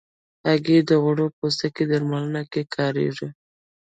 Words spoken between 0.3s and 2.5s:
هګۍ د غوړ پوستکي درملنه